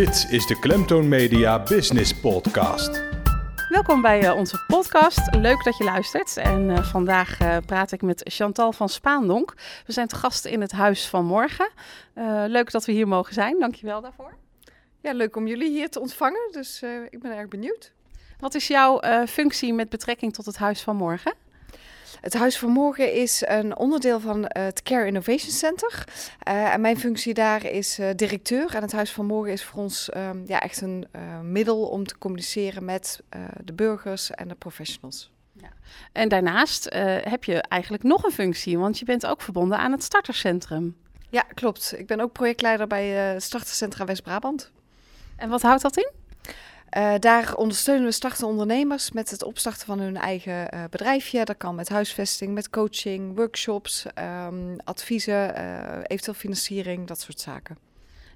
Dit 0.00 0.26
is 0.30 0.46
de 0.46 0.58
Klemtoon 0.58 1.08
Media 1.08 1.62
Business 1.62 2.20
Podcast. 2.20 3.02
Welkom 3.68 4.02
bij 4.02 4.22
uh, 4.22 4.36
onze 4.36 4.64
podcast. 4.66 5.34
Leuk 5.34 5.64
dat 5.64 5.76
je 5.76 5.84
luistert. 5.84 6.36
En 6.36 6.68
uh, 6.68 6.82
vandaag 6.82 7.40
uh, 7.40 7.56
praat 7.66 7.92
ik 7.92 8.02
met 8.02 8.20
Chantal 8.24 8.72
van 8.72 8.88
Spaandonk. 8.88 9.54
We 9.86 9.92
zijn 9.92 10.06
te 10.06 10.16
gast 10.16 10.44
in 10.44 10.60
het 10.60 10.72
Huis 10.72 11.08
van 11.08 11.24
Morgen. 11.24 11.70
leuk 12.46 12.70
dat 12.70 12.84
we 12.84 12.92
hier 12.92 13.08
mogen 13.08 13.34
zijn. 13.34 13.58
Dankjewel 13.58 14.00
daarvoor. 14.00 14.34
Ja, 15.00 15.12
leuk 15.12 15.36
om 15.36 15.46
jullie 15.46 15.70
hier 15.70 15.90
te 15.90 16.00
ontvangen. 16.00 16.48
Dus 16.52 16.82
ik 17.10 17.20
ben 17.20 17.36
erg 17.36 17.48
benieuwd. 17.48 17.92
Wat 18.38 18.54
is 18.54 18.66
jouw 18.66 19.00
functie 19.26 19.72
met 19.72 19.88
betrekking 19.88 20.34
tot 20.34 20.46
het 20.46 20.56
Huis 20.56 20.82
van 20.82 20.96
Morgen? 20.96 21.34
Het 22.20 22.34
Huis 22.34 22.58
van 22.58 22.70
Morgen 22.70 23.12
is 23.12 23.42
een 23.46 23.76
onderdeel 23.76 24.20
van 24.20 24.44
het 24.48 24.82
Care 24.82 25.06
Innovation 25.06 25.50
Center. 25.50 26.04
Uh, 26.48 26.72
en 26.72 26.80
mijn 26.80 26.98
functie 26.98 27.34
daar 27.34 27.64
is 27.64 27.98
uh, 27.98 28.08
directeur. 28.16 28.74
En 28.74 28.82
het 28.82 28.92
Huis 28.92 29.12
van 29.12 29.26
Morgen 29.26 29.52
is 29.52 29.64
voor 29.64 29.82
ons 29.82 30.10
um, 30.16 30.42
ja, 30.46 30.60
echt 30.60 30.80
een 30.80 31.06
uh, 31.16 31.40
middel 31.40 31.88
om 31.88 32.06
te 32.06 32.18
communiceren 32.18 32.84
met 32.84 33.22
de 33.64 33.72
burgers 33.72 34.30
en 34.30 34.48
de 34.48 34.54
professionals. 34.54 35.32
Ja. 35.52 35.72
En 36.12 36.28
daarnaast 36.28 36.84
heb 37.22 37.44
je 37.44 37.62
eigenlijk 37.62 38.02
nog 38.02 38.24
een 38.24 38.30
functie, 38.30 38.78
want 38.78 38.98
je 38.98 39.04
bent 39.04 39.26
ook 39.26 39.42
verbonden 39.42 39.78
aan 39.78 39.92
het 39.92 40.02
Startercentrum. 40.02 40.96
Ja, 41.30 41.42
klopt. 41.54 41.94
Ik 41.98 42.06
ben 42.06 42.20
ook 42.20 42.32
projectleider 42.32 42.86
bij 42.86 43.06
het 43.06 43.42
Startercentra 43.42 44.04
West-Brabant. 44.04 44.70
En 45.36 45.48
wat 45.48 45.62
houdt 45.62 45.82
dat 45.82 45.96
in? 45.96 46.10
Uh, 46.96 47.14
daar 47.18 47.54
ondersteunen 47.54 48.04
we 48.04 48.12
startende 48.12 48.46
ondernemers 48.50 49.12
met 49.12 49.30
het 49.30 49.42
opstarten 49.42 49.86
van 49.86 49.98
hun 49.98 50.16
eigen 50.16 50.74
uh, 50.74 50.84
bedrijfje. 50.90 51.44
Dat 51.44 51.56
kan 51.56 51.74
met 51.74 51.88
huisvesting, 51.88 52.54
met 52.54 52.70
coaching, 52.70 53.36
workshops, 53.36 54.06
um, 54.46 54.76
adviezen, 54.84 55.54
uh, 55.58 55.98
eventueel 56.02 56.36
financiering, 56.36 57.06
dat 57.06 57.20
soort 57.20 57.40
zaken. 57.40 57.78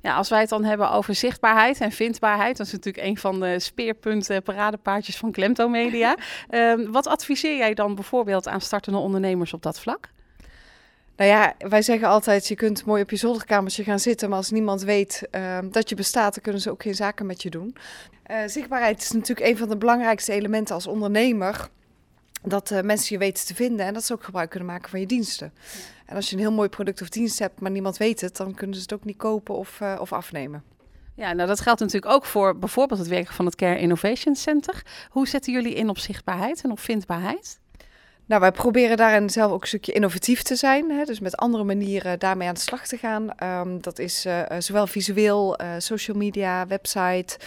Ja, 0.03 0.15
als 0.15 0.29
wij 0.29 0.41
het 0.41 0.49
dan 0.49 0.65
hebben 0.65 0.91
over 0.91 1.15
zichtbaarheid 1.15 1.81
en 1.81 1.93
vindbaarheid, 1.93 2.57
dat 2.57 2.67
is 2.67 2.73
natuurlijk 2.73 3.07
een 3.07 3.19
van 3.19 3.41
de 3.41 3.59
speerpunten, 3.59 4.43
paradepaardjes 4.43 5.17
van 5.17 5.33
Klemto 5.33 5.69
Media. 5.69 6.17
Ehm, 6.49 6.91
wat 6.91 7.07
adviseer 7.07 7.57
jij 7.57 7.75
dan 7.75 7.95
bijvoorbeeld 7.95 8.49
aan 8.49 8.61
startende 8.61 8.99
ondernemers 8.99 9.53
op 9.53 9.63
dat 9.63 9.81
vlak? 9.81 10.09
Nou 11.17 11.31
ja, 11.31 11.55
wij 11.59 11.83
zeggen 11.83 12.09
altijd, 12.09 12.49
je 12.49 12.55
kunt 12.55 12.85
mooi 12.85 13.03
op 13.03 13.11
je 13.11 13.17
zolderkamertje 13.17 13.85
gaan 13.85 13.99
zitten, 13.99 14.29
maar 14.29 14.39
als 14.39 14.51
niemand 14.51 14.83
weet 14.83 15.23
uh, 15.31 15.59
dat 15.71 15.89
je 15.89 15.95
bestaat, 15.95 16.35
dan 16.35 16.43
kunnen 16.43 16.61
ze 16.61 16.71
ook 16.71 16.83
geen 16.83 16.95
zaken 16.95 17.27
met 17.27 17.43
je 17.43 17.51
doen. 17.51 17.77
Uh, 18.31 18.37
zichtbaarheid 18.47 19.03
is 19.03 19.11
natuurlijk 19.11 19.49
een 19.49 19.57
van 19.57 19.69
de 19.69 19.77
belangrijkste 19.77 20.33
elementen 20.33 20.75
als 20.75 20.87
ondernemer. 20.87 21.69
Dat 22.43 22.71
uh, 22.71 22.81
mensen 22.81 23.15
je 23.15 23.19
weten 23.19 23.47
te 23.47 23.55
vinden 23.55 23.87
en 23.87 23.95
dat 23.95 24.05
ze 24.05 24.13
ook 24.13 24.25
gebruik 24.25 24.51
kunnen 24.51 24.69
maken 24.69 24.91
van 24.91 25.01
je 25.01 25.07
diensten. 25.07 25.53
Ja. 25.55 25.81
En 26.07 26.17
als 26.17 26.29
je 26.29 26.35
een 26.35 26.43
heel 26.43 26.53
mooi 26.53 26.69
product 26.69 27.03
of 27.03 27.09
dienst 27.09 27.39
hebt, 27.39 27.61
maar 27.61 27.71
niemand 27.71 27.97
weet 27.97 28.21
het, 28.21 28.37
dan 28.37 28.55
kunnen 28.55 28.77
ze 28.77 28.83
het 28.83 28.93
ook 28.93 29.05
niet 29.05 29.17
kopen 29.17 29.55
of, 29.55 29.81
uh, 29.81 29.97
of 30.01 30.13
afnemen. 30.13 30.63
Ja, 31.15 31.33
nou 31.33 31.49
dat 31.49 31.61
geldt 31.61 31.81
natuurlijk 31.81 32.13
ook 32.13 32.25
voor 32.25 32.59
bijvoorbeeld 32.59 32.99
het 32.99 33.09
werk 33.09 33.33
van 33.33 33.45
het 33.45 33.55
Care 33.55 33.79
Innovation 33.79 34.35
Center. 34.35 34.83
Hoe 35.09 35.29
zetten 35.29 35.53
jullie 35.53 35.75
in 35.75 35.89
op 35.89 35.99
zichtbaarheid 35.99 36.63
en 36.63 36.71
op 36.71 36.81
vindbaarheid? 36.81 37.59
Nou, 38.27 38.41
wij 38.41 38.53
proberen 38.53 38.97
daarin 38.97 39.31
zelf 39.31 39.53
ook 39.53 39.61
een 39.61 39.67
stukje 39.67 39.93
innovatief 39.93 40.43
te 40.43 40.57
zijn. 40.57 40.91
Hè? 40.91 41.05
Dus 41.05 41.21
met 41.21 41.37
andere 41.37 41.65
manieren 41.65 42.19
daarmee 42.19 42.49
aan 42.49 42.55
de 42.55 42.61
slag 42.61 42.87
te 42.87 42.97
gaan. 42.97 43.29
Um, 43.43 43.83
dat 43.83 43.99
is 43.99 44.27
uh, 44.27 44.43
zowel 44.59 44.87
visueel, 44.87 45.61
uh, 45.61 45.75
social 45.79 46.17
media, 46.17 46.67
website. 46.67 47.39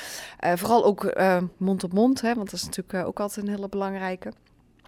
Vooral 0.55 0.85
ook 0.85 1.19
mond 1.57 1.83
op 1.83 1.93
mond, 1.93 2.21
hè? 2.21 2.33
want 2.33 2.49
dat 2.51 2.59
is 2.59 2.65
natuurlijk 2.65 3.07
ook 3.07 3.19
altijd 3.19 3.45
een 3.45 3.53
hele 3.53 3.69
belangrijke. 3.69 4.31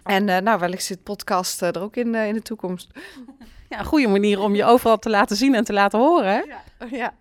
En 0.02 0.24
nou, 0.24 0.58
wellicht 0.58 0.84
zit 0.84 1.02
podcast 1.02 1.62
er 1.62 1.80
ook 1.80 1.96
in, 1.96 2.14
in 2.14 2.34
de 2.34 2.42
toekomst. 2.42 2.90
Ja, 3.70 3.78
een 3.78 3.84
goede 3.84 4.08
manier 4.08 4.40
om 4.40 4.54
je 4.54 4.64
overal 4.64 4.98
te 4.98 5.10
laten 5.10 5.36
zien 5.36 5.54
en 5.54 5.64
te 5.64 5.72
laten 5.72 5.98
horen. 5.98 6.44
Ja. 6.46 6.62
ja. 6.90 7.14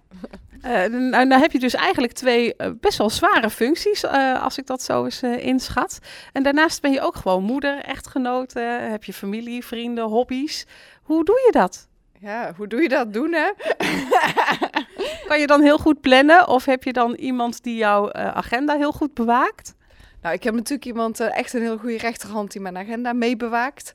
Uh, 0.65 0.99
nou, 0.99 1.25
nou, 1.25 1.41
heb 1.41 1.51
je 1.51 1.59
dus 1.59 1.73
eigenlijk 1.73 2.13
twee 2.13 2.53
uh, 2.57 2.67
best 2.79 2.97
wel 2.97 3.09
zware 3.09 3.49
functies, 3.49 4.03
uh, 4.03 4.43
als 4.43 4.57
ik 4.57 4.65
dat 4.65 4.81
zo 4.81 5.03
eens 5.03 5.23
inschat. 5.23 5.99
En 6.33 6.43
daarnaast 6.43 6.81
ben 6.81 6.91
je 6.91 7.01
ook 7.01 7.15
gewoon 7.15 7.43
moeder, 7.43 7.81
echtgenote, 7.81 8.59
heb 8.59 9.03
je 9.03 9.13
familie, 9.13 9.65
vrienden, 9.65 10.03
hobby's. 10.03 10.65
Hoe 11.03 11.23
doe 11.23 11.41
je 11.45 11.51
dat? 11.51 11.87
Ja, 12.19 12.53
hoe 12.57 12.67
doe 12.67 12.81
je 12.81 12.89
dat 12.89 13.13
doen, 13.13 13.33
hè? 13.33 13.49
kan 15.27 15.39
je 15.39 15.47
dan 15.47 15.61
heel 15.61 15.77
goed 15.77 16.01
plannen 16.01 16.47
of 16.47 16.65
heb 16.65 16.83
je 16.83 16.93
dan 16.93 17.13
iemand 17.13 17.63
die 17.63 17.75
jouw 17.75 18.13
agenda 18.13 18.77
heel 18.77 18.91
goed 18.91 19.13
bewaakt? 19.13 19.73
Nou, 20.21 20.35
ik 20.35 20.43
heb 20.43 20.53
natuurlijk 20.53 20.85
iemand, 20.85 21.19
uh, 21.21 21.37
echt 21.37 21.53
een 21.53 21.61
heel 21.61 21.77
goede 21.77 21.97
rechterhand 21.97 22.51
die 22.51 22.61
mijn 22.61 22.77
agenda 22.77 23.13
meebewaakt. 23.13 23.93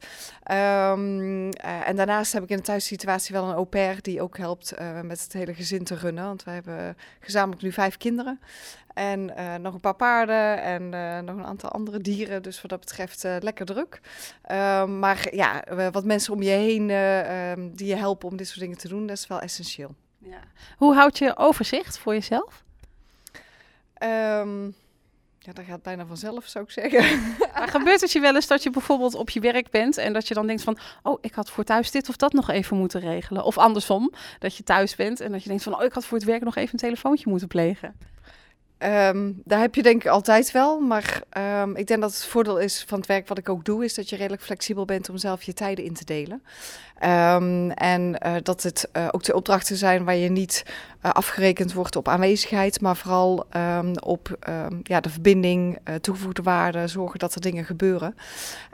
Um, 0.50 1.44
uh, 1.44 1.88
en 1.88 1.96
daarnaast 1.96 2.32
heb 2.32 2.42
ik 2.42 2.48
in 2.48 2.56
de 2.56 2.62
thuissituatie 2.62 3.34
wel 3.34 3.44
een 3.44 3.54
au 3.54 3.64
pair 3.64 4.02
die 4.02 4.22
ook 4.22 4.36
helpt 4.36 4.74
uh, 4.78 5.00
met 5.00 5.22
het 5.22 5.32
hele 5.32 5.54
gezin 5.54 5.84
te 5.84 5.94
runnen. 5.94 6.24
Want 6.24 6.44
wij 6.44 6.54
hebben 6.54 6.96
gezamenlijk 7.20 7.62
nu 7.62 7.72
vijf 7.72 7.96
kinderen. 7.96 8.40
En 8.94 9.32
nog 9.62 9.74
een 9.74 9.80
paar 9.80 9.94
paarden 9.94 10.62
en 10.62 10.88
nog 11.24 11.36
een 11.36 11.44
aantal 11.44 11.70
andere 11.70 12.00
dieren. 12.00 12.42
Dus 12.42 12.60
wat 12.60 12.70
dat 12.70 12.80
betreft 12.80 13.22
lekker 13.22 13.66
druk. 13.66 14.00
Um, 14.50 14.98
maar 14.98 15.34
ja, 15.34 15.64
wat 15.92 16.04
mensen 16.04 16.32
om 16.32 16.42
je 16.42 16.50
heen 16.50 16.90
um, 16.90 17.76
die 17.76 17.86
je 17.86 17.96
helpen 17.96 18.28
om 18.28 18.36
dit 18.36 18.46
soort 18.46 18.60
dingen 18.60 18.78
te 18.78 18.88
doen, 18.88 19.06
dat 19.06 19.16
is 19.16 19.26
wel 19.26 19.40
essentieel. 19.40 19.94
Ja. 20.18 20.40
Hoe 20.76 20.94
houd 20.94 21.18
je 21.18 21.36
overzicht 21.36 21.98
voor 21.98 22.12
jezelf? 22.12 22.64
Um, 24.02 24.74
ja, 25.44 25.52
dat 25.52 25.64
gaat 25.64 25.82
bijna 25.82 26.06
vanzelf, 26.06 26.46
zou 26.46 26.64
ik 26.64 26.70
zeggen. 26.70 27.20
Maar 27.54 27.68
gebeurt 27.68 28.00
het 28.00 28.12
je 28.12 28.20
wel 28.20 28.34
eens 28.34 28.46
dat 28.46 28.62
je 28.62 28.70
bijvoorbeeld 28.70 29.14
op 29.14 29.30
je 29.30 29.40
werk 29.40 29.70
bent 29.70 29.96
en 29.96 30.12
dat 30.12 30.28
je 30.28 30.34
dan 30.34 30.46
denkt 30.46 30.62
van, 30.62 30.78
oh, 31.02 31.18
ik 31.20 31.34
had 31.34 31.50
voor 31.50 31.64
thuis 31.64 31.90
dit 31.90 32.08
of 32.08 32.16
dat 32.16 32.32
nog 32.32 32.50
even 32.50 32.76
moeten 32.76 33.00
regelen? 33.00 33.44
Of 33.44 33.58
andersom, 33.58 34.12
dat 34.38 34.56
je 34.56 34.62
thuis 34.62 34.94
bent 34.96 35.20
en 35.20 35.32
dat 35.32 35.42
je 35.42 35.48
denkt 35.48 35.64
van, 35.64 35.76
oh, 35.76 35.84
ik 35.84 35.92
had 35.92 36.04
voor 36.04 36.18
het 36.18 36.26
werk 36.26 36.42
nog 36.42 36.56
even 36.56 36.72
een 36.72 36.78
telefoontje 36.78 37.30
moeten 37.30 37.48
plegen. 37.48 37.94
Um, 38.84 39.40
daar 39.44 39.60
heb 39.60 39.74
je 39.74 39.82
denk 39.82 40.04
ik 40.04 40.10
altijd 40.10 40.52
wel. 40.52 40.80
Maar 40.80 41.22
um, 41.62 41.76
ik 41.76 41.86
denk 41.86 42.00
dat 42.00 42.12
het 42.12 42.24
voordeel 42.24 42.58
is 42.58 42.84
van 42.86 42.98
het 42.98 43.06
werk 43.06 43.28
wat 43.28 43.38
ik 43.38 43.48
ook 43.48 43.64
doe, 43.64 43.84
is 43.84 43.94
dat 43.94 44.08
je 44.08 44.16
redelijk 44.16 44.42
flexibel 44.42 44.84
bent 44.84 45.08
om 45.08 45.16
zelf 45.16 45.42
je 45.42 45.52
tijden 45.52 45.84
in 45.84 45.94
te 45.94 46.04
delen. 46.04 46.42
Um, 47.04 47.70
en 47.70 48.18
uh, 48.26 48.34
dat 48.42 48.62
het 48.62 48.88
uh, 48.96 49.08
ook 49.10 49.22
de 49.22 49.34
opdrachten 49.34 49.76
zijn 49.76 50.04
waar 50.04 50.16
je 50.16 50.28
niet 50.28 50.64
uh, 51.02 51.10
afgerekend 51.10 51.72
wordt 51.72 51.96
op 51.96 52.08
aanwezigheid, 52.08 52.80
maar 52.80 52.96
vooral 52.96 53.46
op 54.02 54.38
ja, 54.82 55.00
de 55.00 55.10
verbinding, 55.10 55.78
toegevoegde 56.00 56.42
waarde, 56.42 56.88
zorgen 56.88 57.18
dat 57.18 57.34
er 57.34 57.40
dingen 57.40 57.64
gebeuren. 57.64 58.16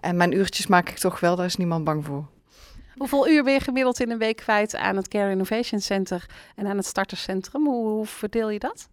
En 0.01 0.17
mijn 0.17 0.33
uurtjes 0.33 0.67
maak 0.67 0.89
ik 0.89 0.99
toch 0.99 1.21
wel, 1.21 1.37
daar 1.37 1.47
is 1.47 1.57
niemand 1.57 1.85
bang 1.85 2.05
voor. 2.05 2.27
Hoeveel 2.97 3.29
uur 3.29 3.45
ben 3.45 3.53
je 3.53 3.61
gemiddeld 3.61 4.01
in 4.01 4.11
een 4.11 4.19
week 4.19 4.37
kwijt 4.37 4.77
aan 4.77 4.97
het 4.97 5.09
Care 5.09 5.31
Innovation 5.31 5.81
Center 5.81 6.27
en 6.57 6.67
aan 6.67 6.77
het 6.77 6.87
Starterscentrum? 6.87 7.67
Hoe, 7.67 7.87
hoe 7.87 8.07
verdeel 8.07 8.51
je 8.51 8.59
dat? 8.59 8.89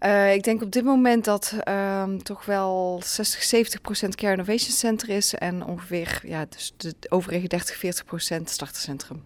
Uh, 0.00 0.34
ik 0.34 0.42
denk 0.42 0.62
op 0.62 0.70
dit 0.72 0.84
moment 0.84 1.24
dat 1.24 1.54
um, 1.68 2.22
toch 2.22 2.44
wel 2.44 3.00
60, 3.04 3.42
70 3.42 3.80
procent 3.80 4.14
Care 4.14 4.32
Innovation 4.32 4.72
Center 4.72 5.08
is 5.08 5.34
en 5.34 5.64
ongeveer 5.64 6.20
ja, 6.22 6.44
dus 6.48 6.72
de 6.76 6.94
overige 7.08 7.46
30, 7.46 7.76
40 7.76 8.04
procent 8.04 8.50
startercentrum. 8.50 9.24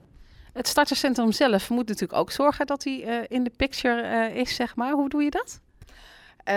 Het 0.52 0.68
startercentrum 0.68 1.32
zelf 1.32 1.70
moet 1.70 1.88
natuurlijk 1.88 2.18
ook 2.18 2.30
zorgen 2.30 2.66
dat 2.66 2.84
hij 2.84 3.04
uh, 3.06 3.24
in 3.28 3.44
de 3.44 3.52
picture 3.56 4.02
uh, 4.02 4.36
is, 4.36 4.54
zeg 4.54 4.76
maar. 4.76 4.92
Hoe 4.92 5.08
doe 5.08 5.22
je 5.22 5.30
dat? 5.30 5.60
Uh, 6.48 6.54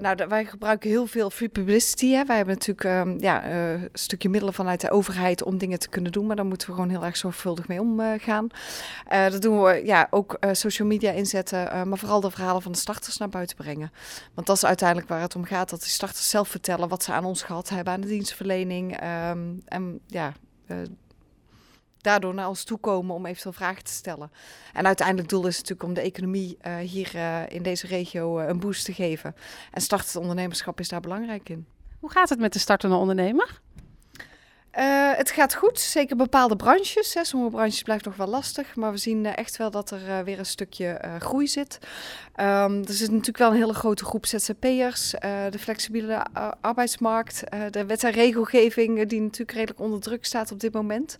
nou, 0.00 0.16
wij 0.28 0.44
gebruiken 0.44 0.90
heel 0.90 1.06
veel 1.06 1.30
free 1.30 1.48
publicity. 1.48 2.10
Hè. 2.10 2.24
Wij 2.24 2.36
hebben 2.36 2.54
natuurlijk 2.54 3.06
um, 3.06 3.20
ja, 3.20 3.48
uh, 3.48 3.72
een 3.72 3.88
stukje 3.92 4.28
middelen 4.28 4.54
vanuit 4.54 4.80
de 4.80 4.90
overheid 4.90 5.42
om 5.42 5.58
dingen 5.58 5.78
te 5.78 5.88
kunnen 5.88 6.12
doen, 6.12 6.26
maar 6.26 6.36
daar 6.36 6.44
moeten 6.44 6.68
we 6.68 6.74
gewoon 6.74 6.90
heel 6.90 7.04
erg 7.04 7.16
zorgvuldig 7.16 7.68
mee 7.68 7.80
omgaan. 7.80 8.46
Uh, 9.12 9.30
dat 9.30 9.42
doen 9.42 9.62
we 9.62 9.82
ja, 9.84 10.06
ook 10.10 10.38
social 10.52 10.88
media 10.88 11.10
inzetten, 11.10 11.88
maar 11.88 11.98
vooral 11.98 12.20
de 12.20 12.30
verhalen 12.30 12.62
van 12.62 12.72
de 12.72 12.78
starters 12.78 13.16
naar 13.16 13.28
buiten 13.28 13.56
brengen. 13.56 13.92
Want 14.34 14.46
dat 14.46 14.56
is 14.56 14.64
uiteindelijk 14.64 15.08
waar 15.08 15.20
het 15.20 15.36
om 15.36 15.44
gaat, 15.44 15.70
dat 15.70 15.80
de 15.80 15.88
starters 15.88 16.30
zelf 16.30 16.48
vertellen 16.48 16.88
wat 16.88 17.02
ze 17.02 17.12
aan 17.12 17.24
ons 17.24 17.42
gehad 17.42 17.68
hebben, 17.68 17.92
aan 17.92 18.00
de 18.00 18.06
dienstverlening. 18.06 19.02
Um, 19.30 19.62
en 19.64 20.00
ja, 20.06 20.32
daardoor 22.06 22.34
naar 22.34 22.48
ons 22.48 22.64
toe 22.64 22.78
komen 22.78 23.14
om 23.14 23.26
eventueel 23.26 23.54
vragen 23.54 23.84
te 23.84 23.92
stellen. 23.92 24.30
En 24.72 24.86
uiteindelijk 24.86 25.28
doel 25.28 25.46
is 25.46 25.56
natuurlijk 25.56 25.88
om 25.88 25.94
de 25.94 26.00
economie 26.00 26.58
uh, 26.66 26.76
hier 26.76 27.10
uh, 27.14 27.40
in 27.48 27.62
deze 27.62 27.86
regio 27.86 28.40
uh, 28.40 28.48
een 28.48 28.60
boost 28.60 28.84
te 28.84 28.92
geven. 28.92 29.34
En 29.72 29.80
startend 29.80 30.16
ondernemerschap 30.16 30.80
is 30.80 30.88
daar 30.88 31.00
belangrijk 31.00 31.48
in. 31.48 31.66
Hoe 32.00 32.10
gaat 32.10 32.28
het 32.28 32.38
met 32.38 32.52
de 32.52 32.58
startende 32.58 32.96
ondernemer? 32.96 33.60
Uh, 34.78 35.12
het 35.12 35.30
gaat 35.30 35.54
goed, 35.54 35.80
zeker 35.80 36.16
bepaalde 36.16 36.56
branches. 36.56 37.14
Hè. 37.14 37.24
Sommige 37.24 37.50
branches 37.50 37.82
blijven 37.82 38.08
nog 38.08 38.16
wel 38.16 38.26
lastig, 38.26 38.76
maar 38.76 38.92
we 38.92 38.98
zien 38.98 39.24
uh, 39.24 39.36
echt 39.36 39.56
wel 39.56 39.70
dat 39.70 39.90
er 39.90 40.08
uh, 40.08 40.18
weer 40.18 40.38
een 40.38 40.46
stukje 40.46 41.00
groei 41.18 41.46
zit. 41.46 41.78
Um, 42.40 42.84
er 42.84 42.92
zit 42.92 43.10
natuurlijk 43.10 43.38
wel 43.38 43.50
een 43.50 43.56
hele 43.56 43.74
grote 43.74 44.04
groep 44.04 44.26
ZZP'ers, 44.26 45.10
de 45.50 45.58
flexibele 45.58 46.26
arbeidsmarkt, 46.60 47.42
de 47.70 47.86
wet 47.86 48.04
en 48.04 48.10
regelgeving 48.10 49.06
die 49.08 49.20
natuurlijk 49.20 49.52
redelijk 49.58 49.80
onder 49.80 50.00
druk 50.00 50.24
staat 50.24 50.52
op 50.52 50.60
dit 50.60 50.72
moment. 50.72 51.16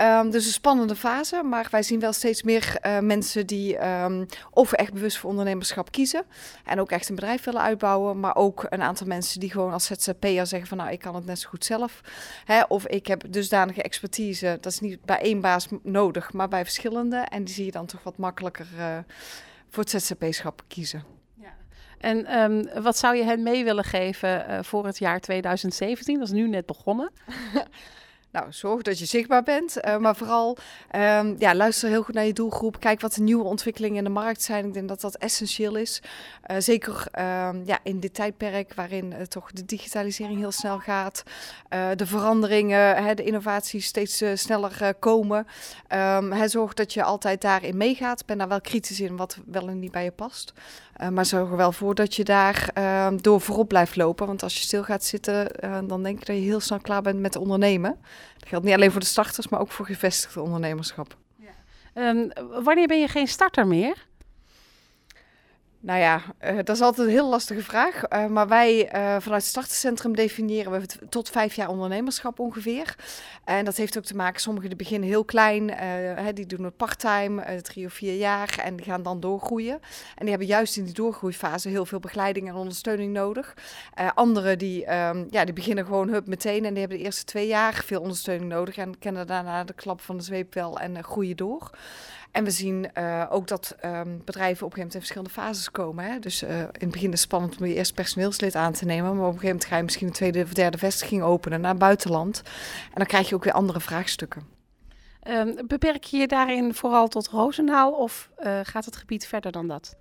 Um, 0.00 0.30
dus 0.30 0.46
een 0.46 0.52
spannende 0.52 0.96
fase, 0.96 1.42
maar 1.42 1.68
wij 1.70 1.82
zien 1.82 2.00
wel 2.00 2.12
steeds 2.12 2.42
meer 2.42 2.78
mensen 3.00 3.46
die 3.46 3.86
um, 3.86 4.26
of 4.50 4.72
echt 4.72 4.92
bewust 4.92 5.18
voor 5.18 5.30
ondernemerschap 5.30 5.90
kiezen 5.90 6.24
en 6.64 6.80
ook 6.80 6.90
echt 6.90 7.08
een 7.08 7.14
bedrijf 7.14 7.44
willen 7.44 7.62
uitbouwen, 7.62 8.20
maar 8.20 8.36
ook 8.36 8.66
een 8.68 8.82
aantal 8.82 9.06
mensen 9.06 9.40
die 9.40 9.50
gewoon 9.50 9.72
als 9.72 9.84
ZZP'er 9.84 10.46
zeggen 10.46 10.68
van 10.68 10.76
nou 10.76 10.90
ik 10.90 10.98
kan 10.98 11.14
het 11.14 11.26
net 11.26 11.38
zo 11.38 11.48
goed 11.48 11.64
zelf. 11.64 12.00
Hè, 12.44 12.62
of 12.62 12.86
ik 12.86 13.06
heb 13.06 13.22
dusdanige 13.28 13.82
expertise, 13.82 14.58
dat 14.60 14.72
is 14.72 14.80
niet 14.80 15.04
bij 15.04 15.18
één 15.18 15.40
baas 15.40 15.68
nodig, 15.82 16.32
maar 16.32 16.48
bij 16.48 16.64
verschillende. 16.64 17.16
En 17.16 17.44
die 17.44 17.54
zie 17.54 17.64
je 17.64 17.70
dan 17.70 17.86
toch 17.86 18.02
wat 18.02 18.16
makkelijker 18.16 18.66
uh, 18.78 18.98
voor 19.76 19.84
het 19.84 20.02
ZZP-schap 20.02 20.62
kiezen. 20.68 21.04
En 21.98 22.26
ehm, 22.26 22.82
wat 22.82 22.96
zou 22.96 23.16
je 23.16 23.24
hen 23.24 23.42
mee 23.42 23.64
willen 23.64 23.84
geven 23.84 24.64
voor 24.64 24.86
het 24.86 24.98
jaar 24.98 25.20
2017? 25.20 26.18
Dat 26.18 26.26
is 26.26 26.32
nu 26.32 26.48
net 26.48 26.66
begonnen. 26.66 27.12
Nou, 28.36 28.48
zorg 28.50 28.82
dat 28.82 28.98
je 28.98 29.04
zichtbaar 29.04 29.42
bent. 29.42 29.76
Uh, 29.84 29.96
maar 29.96 30.16
vooral 30.16 30.56
um, 30.96 31.36
ja, 31.38 31.54
luister 31.54 31.88
heel 31.88 32.02
goed 32.02 32.14
naar 32.14 32.24
je 32.24 32.32
doelgroep. 32.32 32.80
Kijk 32.80 33.00
wat 33.00 33.14
de 33.14 33.22
nieuwe 33.22 33.44
ontwikkelingen 33.44 33.96
in 33.96 34.04
de 34.04 34.10
markt 34.10 34.42
zijn. 34.42 34.66
Ik 34.66 34.74
denk 34.74 34.88
dat 34.88 35.00
dat 35.00 35.16
essentieel 35.16 35.76
is. 35.76 36.02
Uh, 36.50 36.56
zeker 36.58 37.06
um, 37.18 37.62
ja, 37.64 37.78
in 37.82 38.00
dit 38.00 38.14
tijdperk 38.14 38.74
waarin 38.74 39.12
uh, 39.12 39.20
toch 39.20 39.52
de 39.52 39.64
digitalisering 39.64 40.38
heel 40.38 40.52
snel 40.52 40.78
gaat. 40.78 41.22
de 41.96 42.06
veranderingen, 42.06 43.04
hè, 43.04 43.14
de 43.14 43.22
innovaties 43.22 43.86
steeds 43.86 44.22
sneller 44.34 44.94
komen. 44.98 45.46
Um, 45.94 46.32
hè, 46.32 46.48
zorg 46.48 46.74
dat 46.74 46.92
je 46.92 47.02
altijd 47.02 47.40
daarin 47.40 47.76
meegaat. 47.76 48.26
Ben 48.26 48.38
daar 48.38 48.48
wel 48.48 48.60
kritisch 48.60 49.00
in 49.00 49.16
wat 49.16 49.38
wel 49.46 49.68
en 49.68 49.78
niet 49.78 49.92
bij 49.92 50.04
je 50.04 50.10
past. 50.10 50.52
maar 51.10 51.26
zorg 51.26 51.50
er 51.50 51.56
wel 51.56 51.72
voor 51.72 51.94
dat 51.94 52.14
je 52.14 52.24
daar 52.24 52.70
door 53.20 53.40
voorop 53.40 53.68
blijft 53.68 53.96
lopen. 53.96 54.26
Want 54.26 54.42
als 54.42 54.54
je 54.54 54.60
stil 54.60 54.82
gaat 54.82 55.04
zitten, 55.04 55.48
dan 55.86 56.02
denk 56.02 56.20
ik 56.20 56.26
dat 56.26 56.36
je 56.36 56.42
heel 56.42 56.60
snel 56.60 56.80
klaar 56.80 57.02
bent 57.02 57.20
met 57.20 57.36
ondernemen. 57.36 57.98
Dat 58.38 58.48
geldt 58.48 58.64
niet 58.64 58.74
alleen 58.74 58.90
voor 58.90 59.00
de 59.00 59.06
starters, 59.06 59.48
maar 59.48 59.60
ook 59.60 59.70
voor 59.70 59.86
gevestigde 59.86 60.40
ondernemerschap. 60.40 61.16
Ja. 61.36 62.08
Um, 62.08 62.32
wanneer 62.64 62.86
ben 62.86 63.00
je 63.00 63.08
geen 63.08 63.28
starter 63.28 63.66
meer? 63.66 64.06
Nou 65.86 66.00
ja, 66.00 66.22
uh, 66.44 66.56
dat 66.56 66.68
is 66.68 66.80
altijd 66.80 67.06
een 67.06 67.12
heel 67.12 67.28
lastige 67.28 67.62
vraag. 67.62 68.02
Uh, 68.12 68.26
maar 68.26 68.48
wij 68.48 68.84
uh, 68.84 68.90
vanuit 69.20 69.42
het 69.42 69.44
starterscentrum 69.44 70.16
definiëren 70.16 70.72
we 70.72 70.86
tot 71.08 71.30
vijf 71.30 71.54
jaar 71.54 71.68
ondernemerschap 71.68 72.38
ongeveer. 72.38 72.96
En 73.44 73.64
dat 73.64 73.76
heeft 73.76 73.98
ook 73.98 74.04
te 74.04 74.16
maken, 74.16 74.40
sommigen 74.40 74.76
beginnen 74.76 75.08
heel 75.08 75.24
klein, 75.24 75.70
hè, 75.70 76.32
die 76.32 76.46
doen 76.46 76.64
het 76.64 76.76
parttime, 76.76 77.62
drie 77.62 77.86
of 77.86 77.92
vier 77.92 78.14
jaar 78.16 78.58
en 78.64 78.76
die 78.76 78.84
gaan 78.84 79.02
dan 79.02 79.20
doorgroeien. 79.20 79.74
En 80.14 80.20
die 80.20 80.28
hebben 80.28 80.46
juist 80.46 80.76
in 80.76 80.84
die 80.84 80.94
doorgroeifase 80.94 81.68
heel 81.68 81.86
veel 81.86 81.98
begeleiding 82.00 82.48
en 82.48 82.54
ondersteuning 82.54 83.12
nodig. 83.12 83.54
anderen 84.14 84.58
die, 84.58 84.94
um, 84.94 85.26
ja, 85.30 85.44
die 85.44 85.54
beginnen 85.54 85.84
gewoon 85.84 86.08
hup 86.08 86.26
meteen 86.26 86.64
en 86.64 86.70
die 86.70 86.80
hebben 86.80 86.98
de 86.98 87.04
eerste 87.04 87.24
twee 87.24 87.46
jaar 87.46 87.82
veel 87.84 88.00
ondersteuning 88.00 88.50
nodig 88.50 88.76
en 88.76 88.98
kennen 88.98 89.26
daarna 89.26 89.64
de 89.64 89.74
klap 89.74 90.00
van 90.00 90.16
de 90.16 90.22
zweep 90.22 90.54
wel 90.54 90.78
en 90.78 91.04
groeien 91.04 91.36
door. 91.36 91.70
En 92.36 92.44
we 92.44 92.50
zien 92.50 92.90
uh, 92.98 93.26
ook 93.30 93.48
dat 93.48 93.76
um, 93.84 94.22
bedrijven 94.24 94.66
op 94.66 94.72
een 94.72 94.76
gegeven 94.76 94.76
moment 94.76 94.94
in 94.94 95.00
verschillende 95.00 95.30
fases 95.30 95.70
komen. 95.70 96.04
Hè? 96.04 96.18
Dus 96.18 96.42
uh, 96.42 96.58
in 96.58 96.66
het 96.78 96.90
begin 96.90 97.12
is 97.12 97.20
het 97.20 97.28
spannend 97.28 97.58
om 97.58 97.66
je 97.66 97.74
eerst 97.74 97.94
personeelslid 97.94 98.54
aan 98.54 98.72
te 98.72 98.84
nemen. 98.84 99.16
Maar 99.16 99.26
op 99.26 99.32
een 99.32 99.40
gegeven 99.40 99.46
moment 99.46 99.64
ga 99.64 99.76
je 99.76 99.82
misschien 99.82 100.06
een 100.06 100.12
tweede 100.12 100.42
of 100.42 100.52
derde 100.52 100.78
vestiging 100.78 101.22
openen 101.22 101.60
naar 101.60 101.70
het 101.70 101.78
buitenland. 101.78 102.42
En 102.84 102.94
dan 102.94 103.06
krijg 103.06 103.28
je 103.28 103.34
ook 103.34 103.44
weer 103.44 103.52
andere 103.52 103.80
vraagstukken. 103.80 104.42
Um, 105.28 105.66
beperk 105.66 106.04
je 106.04 106.16
je 106.16 106.26
daarin 106.26 106.74
vooral 106.74 107.08
tot 107.08 107.28
Roosendaal 107.28 107.92
of 107.92 108.30
uh, 108.38 108.60
gaat 108.62 108.84
het 108.84 108.96
gebied 108.96 109.26
verder 109.26 109.52
dan 109.52 109.68
dat? 109.68 109.96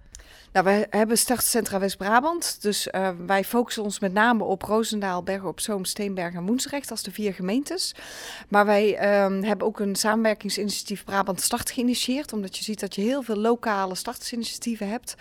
Nou, 0.56 0.68
wij 0.68 0.88
hebben 0.90 1.18
Startcentra 1.18 1.80
West-Brabant. 1.80 2.62
Dus 2.62 2.88
uh, 2.92 3.10
wij 3.25 3.44
focussen 3.44 3.84
ons 3.84 4.00
met 4.00 4.13
name 4.13 4.44
op 4.44 4.62
Roosendaal, 4.62 5.24
Bergen 5.24 5.48
op 5.48 5.60
Zoom, 5.60 5.86
Steenberg 5.86 6.34
en 6.34 6.46
Woensrecht 6.46 6.92
als 6.92 7.04
de 7.04 7.12
vier 7.12 7.34
gemeentes. 7.34 7.96
Maar 8.50 8.66
wij 8.66 9.24
um, 9.24 9.44
hebben 9.44 9.68
ook 9.68 9.80
een 9.80 9.96
samenwerkingsinitiatief 9.96 11.04
Brabant 11.04 11.42
Start 11.42 11.72
geïnitieerd. 11.72 12.34
Omdat 12.34 12.57
je 12.57 12.63
ziet 12.63 12.80
dat 12.80 12.96
je 12.96 13.02
heel 13.02 13.22
veel 13.22 13.38
lokale 13.38 13.96
startsinitiatieven 13.96 14.90
hebt. 14.90 15.16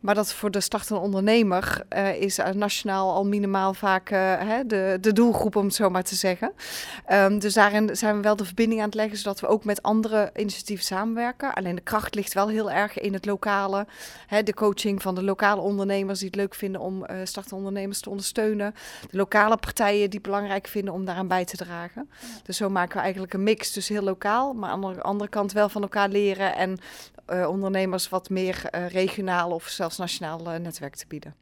Maar 0.00 0.14
dat 0.14 0.32
voor 0.32 0.50
de 0.50 0.60
startende 0.60 1.00
ondernemer 1.00 1.82
uh, 1.96 2.20
is 2.20 2.38
nationaal 2.54 3.12
al 3.12 3.26
minimaal 3.26 3.74
vaak 3.74 4.08
hè, 4.08 4.66
de, 4.66 4.98
de 5.00 5.12
doelgroep, 5.12 5.56
om 5.56 5.64
het 5.64 5.74
zo 5.74 5.90
maar 5.90 6.02
te 6.02 6.14
zeggen. 6.14 6.52
Um, 7.12 7.38
dus 7.38 7.54
daarin 7.54 7.96
zijn 7.96 8.16
we 8.16 8.22
wel 8.22 8.36
de 8.36 8.44
verbinding 8.44 8.80
aan 8.80 8.86
het 8.86 8.94
leggen, 8.94 9.18
zodat 9.18 9.40
we 9.40 9.46
ook 9.46 9.64
met 9.64 9.82
andere 9.82 10.30
initiatieven 10.36 10.84
samenwerken. 10.84 11.54
Alleen 11.54 11.74
de 11.74 11.80
kracht 11.80 12.14
ligt 12.14 12.32
wel 12.32 12.48
heel 12.48 12.70
erg 12.70 12.98
in 12.98 13.12
het 13.12 13.26
lokale. 13.26 13.86
Hè, 14.26 14.42
de 14.42 14.54
coaching 14.72 15.02
van 15.02 15.14
de 15.14 15.22
lokale 15.22 15.60
ondernemers 15.60 16.18
die 16.18 16.28
het 16.28 16.36
leuk 16.36 16.54
vinden 16.54 16.80
om 16.80 17.02
uh, 17.02 17.16
startende 17.24 17.56
ondernemers 17.56 18.00
te 18.00 18.10
ondersteunen. 18.10 18.74
De 19.10 19.16
lokale 19.16 19.56
partijen 19.56 20.10
die 20.10 20.18
het 20.18 20.22
belangrijk 20.22 20.66
vinden 20.66 20.94
om 20.94 21.04
daaraan 21.04 21.28
bij 21.28 21.44
te 21.44 21.56
dragen. 21.56 22.08
Ja. 22.20 22.26
Dus 22.42 22.56
zo 22.56 22.68
maken 22.70 22.96
we 22.96 23.02
eigenlijk 23.02 23.32
een 23.32 23.42
mix 23.42 23.70
tussen 23.70 23.94
heel 23.94 24.04
lokaal, 24.04 24.52
maar 24.52 24.70
aan 24.70 24.80
de 24.80 25.02
andere 25.02 25.30
kant 25.30 25.52
wel 25.52 25.68
van 25.68 25.82
elkaar 25.82 26.08
leren 26.08 26.54
en 26.54 26.78
uh, 27.30 27.48
ondernemers 27.48 28.08
wat 28.08 28.30
meer 28.30 28.62
uh, 28.74 28.88
regionaal 28.88 29.50
of 29.50 29.68
zelfs 29.68 29.96
nationaal 29.96 30.38
netwerk 30.38 30.94
te 30.94 31.04
bieden. 31.08 31.34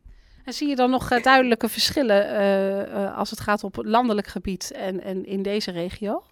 En 0.44 0.52
zie 0.52 0.68
je 0.68 0.76
dan 0.76 0.90
nog 0.90 1.08
duidelijke 1.20 1.68
verschillen 1.68 3.14
als 3.14 3.30
het 3.30 3.40
gaat 3.40 3.64
op 3.64 3.76
landelijk 3.82 4.26
gebied 4.26 4.70
en, 4.70 5.02
en 5.02 5.26
in 5.26 5.42
deze 5.42 5.70
regio? 5.70 6.22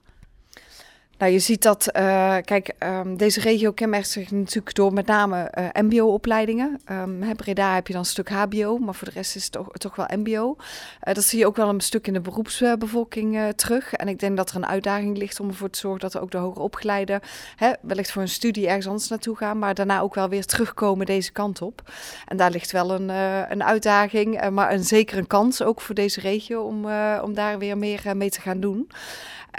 Nou, 1.19 1.33
je 1.33 1.39
ziet 1.39 1.63
dat, 1.63 1.89
uh, 1.97 2.37
kijk, 2.45 2.73
um, 2.79 3.17
deze 3.17 3.41
regio 3.41 3.73
kenmerkt 3.73 4.09
zich 4.09 4.31
natuurlijk 4.31 4.75
door 4.75 4.93
met 4.93 5.07
name 5.07 5.53
uh, 5.59 5.83
MBO-opleidingen. 5.83 6.81
Um, 6.91 7.23
hè, 7.23 7.35
Breda 7.35 7.75
heb 7.75 7.87
je 7.87 7.93
dan 7.93 8.03
een 8.03 8.09
stuk 8.09 8.29
HBO, 8.29 8.79
maar 8.79 8.95
voor 8.95 9.09
de 9.09 9.15
rest 9.15 9.37
is 9.37 9.45
het 9.45 9.81
toch, 9.81 9.97
wel 9.97 10.07
MBO. 10.17 10.57
Uh, 11.09 11.15
dat 11.15 11.25
zie 11.25 11.39
je 11.39 11.47
ook 11.47 11.57
wel 11.57 11.69
een 11.69 11.81
stuk 11.81 12.07
in 12.07 12.13
de 12.13 12.21
beroepsbevolking 12.21 13.53
terug. 13.57 13.93
En 13.93 14.09
ik 14.09 14.19
denk 14.19 14.37
dat 14.37 14.51
er 14.51 14.57
een 14.57 14.67
uitdaging 14.67 15.17
ligt 15.17 15.41
om 15.41 15.49
ervoor 15.49 15.71
te 15.71 15.79
zorgen 15.79 16.01
dat 16.01 16.19
ook 16.19 16.31
de 16.31 16.39
hoger 16.39 16.63
opgeleiden 16.63 17.21
hè, 17.57 17.73
wellicht 17.81 18.13
voor 18.13 18.23
een 18.23 18.29
studie 18.29 18.67
ergens 18.67 18.87
anders 18.87 19.09
naartoe 19.09 19.37
gaan, 19.37 19.59
maar 19.59 19.75
daarna 19.75 20.01
ook 20.01 20.15
wel 20.15 20.29
weer 20.29 20.45
terugkomen 20.45 21.07
deze 21.07 21.33
kant 21.33 21.63
op. 21.63 21.83
En 22.27 22.37
daar 22.37 22.51
ligt 22.51 22.71
wel 22.71 22.91
een, 22.91 23.09
een 23.53 23.65
uitdaging, 23.65 24.51
maar 24.51 24.73
een, 24.73 24.85
zeker 24.85 25.19
een 25.19 25.27
kans 25.27 25.63
ook 25.63 25.81
voor 25.81 25.95
deze 25.95 26.21
regio 26.21 26.63
om, 26.63 26.87
om 27.23 27.35
daar 27.35 27.59
weer 27.59 27.79
meer 27.79 28.17
mee 28.17 28.31
te 28.31 28.41
gaan 28.41 28.61
doen. 28.61 28.91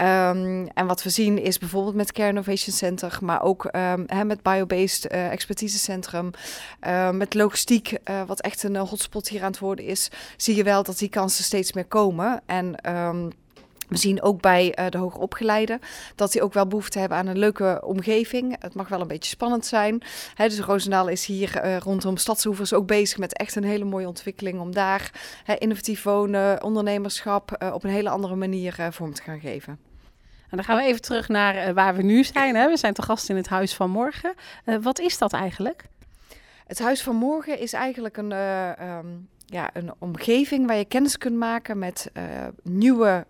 Um, 0.00 0.68
en 0.74 0.86
wat 0.86 1.02
we 1.02 1.10
zien 1.10 1.42
is 1.42 1.58
bijvoorbeeld 1.58 1.94
met 1.94 2.12
Care 2.12 2.28
Innovation 2.28 2.74
Center, 2.74 3.18
maar 3.20 3.42
ook 3.42 3.64
um, 3.64 4.04
hè, 4.06 4.24
met 4.24 4.42
Biobased 4.42 5.12
uh, 5.12 5.30
Expertisecentrum, 5.30 6.30
uh, 6.86 7.10
met 7.10 7.34
logistiek, 7.34 7.98
uh, 8.10 8.22
wat 8.26 8.40
echt 8.40 8.62
een 8.62 8.76
hotspot 8.76 9.28
hier 9.28 9.40
aan 9.42 9.50
het 9.50 9.58
worden 9.58 9.84
is, 9.84 10.10
zie 10.36 10.56
je 10.56 10.62
wel 10.62 10.82
dat 10.82 10.98
die 10.98 11.08
kansen 11.08 11.44
steeds 11.44 11.72
meer 11.72 11.84
komen. 11.84 12.42
En 12.46 12.74
we 13.88 13.96
zien 13.96 14.22
ook 14.22 14.40
bij 14.40 14.88
de 14.90 14.98
hogeropgeleiden 14.98 15.80
dat 16.14 16.32
die 16.32 16.42
ook 16.42 16.54
wel 16.54 16.66
behoefte 16.66 16.98
hebben 16.98 17.18
aan 17.18 17.26
een 17.26 17.38
leuke 17.38 17.82
omgeving. 17.84 18.56
Het 18.58 18.74
mag 18.74 18.88
wel 18.88 19.00
een 19.00 19.06
beetje 19.06 19.30
spannend 19.30 19.66
zijn. 19.66 20.02
Dus 20.36 20.60
Roosendaal 20.60 21.08
is 21.08 21.26
hier 21.26 21.78
rondom 21.78 22.16
Stadshoevers 22.16 22.72
ook 22.72 22.86
bezig 22.86 23.18
met 23.18 23.36
echt 23.36 23.56
een 23.56 23.64
hele 23.64 23.84
mooie 23.84 24.06
ontwikkeling 24.06 24.60
om 24.60 24.72
daar 24.74 25.12
innovatief 25.58 26.02
wonen, 26.02 26.62
ondernemerschap 26.62 27.70
op 27.72 27.84
een 27.84 27.90
hele 27.90 28.10
andere 28.10 28.34
manier 28.34 28.88
vorm 28.90 29.14
te 29.14 29.22
gaan 29.22 29.40
geven. 29.40 29.89
En 30.50 30.56
dan 30.56 30.64
gaan 30.64 30.76
we 30.76 30.82
even 30.82 31.00
terug 31.00 31.28
naar 31.28 31.74
waar 31.74 31.94
we 31.94 32.02
nu 32.02 32.24
zijn. 32.24 32.54
Hè. 32.54 32.68
We 32.68 32.76
zijn 32.76 32.94
te 32.94 33.02
gast 33.02 33.28
in 33.28 33.36
het 33.36 33.48
Huis 33.48 33.74
van 33.74 33.90
Morgen. 33.90 34.34
wat 34.80 34.98
is 34.98 35.18
dat 35.18 35.32
eigenlijk? 35.32 35.84
Het 36.66 36.78
Huis 36.78 37.02
van 37.02 37.16
Morgen 37.16 37.58
is 37.58 37.72
eigenlijk 37.72 38.16
een, 38.16 38.32
um, 38.32 39.28
ja, 39.46 39.70
een 39.72 39.92
omgeving 39.98 40.66
waar 40.66 40.76
je 40.76 40.84
kennis 40.84 41.18
kunt 41.18 41.36
maken 41.36 41.78
met 41.78 42.10
nieuwe 42.62 43.26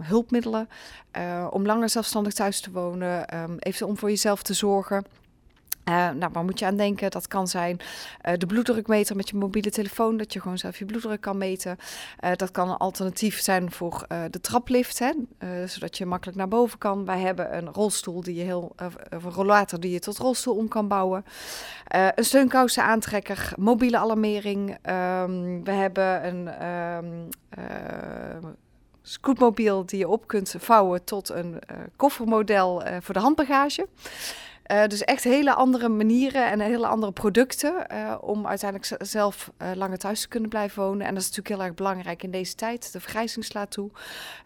hulpmiddelen 0.00 0.68
om 1.50 1.66
langer 1.66 1.88
zelfstandig 1.88 2.32
thuis 2.32 2.60
te 2.60 2.70
wonen, 2.70 3.36
um, 3.36 3.56
eventueel 3.58 3.90
om 3.90 3.98
voor 3.98 4.10
jezelf 4.10 4.42
te 4.42 4.54
zorgen. 4.54 5.04
Uh, 5.88 6.10
nou, 6.10 6.32
waar 6.32 6.44
moet 6.44 6.58
je 6.58 6.66
aan 6.66 6.76
denken? 6.76 7.10
Dat 7.10 7.28
kan 7.28 7.48
zijn 7.48 7.80
uh, 8.26 8.32
de 8.36 8.46
bloeddrukmeter 8.46 9.16
met 9.16 9.28
je 9.28 9.36
mobiele 9.36 9.70
telefoon, 9.70 10.16
dat 10.16 10.32
je 10.32 10.40
gewoon 10.40 10.58
zelf 10.58 10.78
je 10.78 10.84
bloeddruk 10.84 11.20
kan 11.20 11.38
meten. 11.38 11.76
Uh, 12.24 12.30
dat 12.36 12.50
kan 12.50 12.70
een 12.70 12.76
alternatief 12.76 13.40
zijn 13.40 13.72
voor 13.72 14.06
de 14.30 14.40
traplift, 14.40 14.98
hè, 14.98 15.12
zodat 15.66 15.98
je 15.98 16.06
makkelijk 16.06 16.38
naar 16.38 16.48
boven 16.48 16.78
kan. 16.78 17.04
Wij 17.04 17.20
hebben 17.20 17.56
een 17.56 17.68
rolstoel 17.68 18.22
die 18.22 18.34
je 18.34 18.42
heel, 18.42 18.74
een 18.76 19.20
rollator 19.20 19.80
die 19.80 19.92
je 19.92 19.98
tot 19.98 20.18
rolstoel 20.18 20.56
om 20.56 20.68
kan 20.68 20.88
bouwen. 20.88 21.24
een 22.14 22.24
steunkousen 22.24 22.82
aantrekker, 22.82 23.52
mobiele 23.56 23.98
alarmering. 23.98 24.68
Um, 24.70 25.64
we 25.64 25.70
hebben 25.70 26.26
een 26.26 26.66
um, 26.66 28.56
scootmobiel 29.02 29.86
die 29.86 29.98
je 29.98 30.08
op 30.08 30.26
kunt 30.26 30.54
vouwen 30.58 31.04
tot 31.04 31.28
een 31.28 31.58
koffermodel 31.96 32.82
voor 33.00 33.14
de 33.14 33.20
handbagage. 33.20 33.86
Uh, 34.72 34.86
dus 34.86 35.04
echt 35.04 35.24
hele 35.24 35.54
andere 35.54 35.88
manieren 35.88 36.50
en 36.50 36.60
hele 36.60 36.86
andere 36.86 37.12
producten 37.12 37.86
uh, 37.92 38.14
om 38.20 38.46
uiteindelijk 38.46 39.02
zelf 39.02 39.50
uh, 39.62 39.70
langer 39.74 39.98
thuis 39.98 40.20
te 40.20 40.28
kunnen 40.28 40.48
blijven 40.48 40.82
wonen. 40.82 41.06
En 41.06 41.14
dat 41.14 41.22
is 41.22 41.28
natuurlijk 41.28 41.54
heel 41.54 41.64
erg 41.66 41.74
belangrijk 41.74 42.22
in 42.22 42.30
deze 42.30 42.54
tijd. 42.54 42.92
De 42.92 43.00
vergrijzing 43.00 43.44
slaat 43.44 43.70
toe. 43.70 43.90